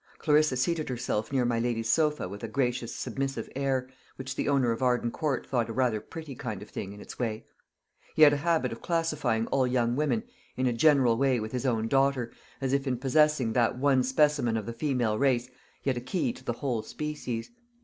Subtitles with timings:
[0.17, 4.71] Clarissa seated herself near my lady's sofa with a gracious submissive air, which the owner
[4.71, 7.45] of Arden Court thought a rather pretty kind of thing, in its way.
[8.15, 10.23] He had a habit of classifying all young women
[10.57, 14.57] in a general way with his own daughter, as if in possessing that one specimen
[14.57, 15.51] of the female race
[15.83, 17.51] he had a key to the whole species.